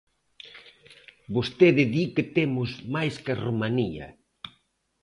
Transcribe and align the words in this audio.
Vostede 1.35 1.83
di 1.93 2.03
que 2.13 2.23
temos 2.37 2.69
máis 2.95 3.15
que 3.23 3.33
Romanía. 3.45 4.07